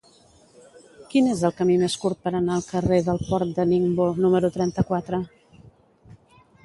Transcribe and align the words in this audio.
Quin 1.11 1.27
és 1.33 1.43
el 1.49 1.53
camí 1.59 1.75
més 1.81 1.97
curt 2.05 2.23
per 2.23 2.33
anar 2.39 2.55
al 2.57 2.65
carrer 2.69 2.99
del 3.09 3.21
Port 3.27 3.59
de 3.61 3.67
Ningbo 3.75 4.09
número 4.25 4.51
trenta-quatre? 4.57 5.21